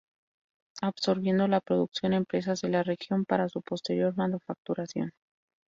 Absorbiendo 0.81 1.47
la 1.47 1.61
producción 1.61 2.13
empresas 2.13 2.61
de 2.61 2.69
la 2.69 2.81
región, 2.81 3.23
para 3.23 3.49
su 3.49 3.61
posterior 3.61 4.17
manufacturación. 4.17 5.11